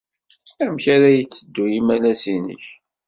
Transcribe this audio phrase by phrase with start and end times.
[0.63, 2.65] Amek ay la yetteddu yimalas-nnek?